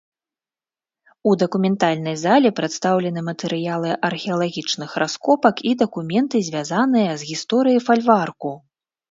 [1.31, 8.51] У дакументальнай залі прадстаўлены матэрыялы археалагічных раскопак і дакументы, звязаныя з гісторыяй фальварку.